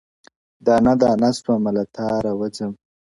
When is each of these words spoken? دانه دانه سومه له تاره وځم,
دانه 0.65 0.93
دانه 1.01 1.29
سومه 1.41 1.71
له 1.77 1.83
تاره 1.95 2.31
وځم, 2.39 2.73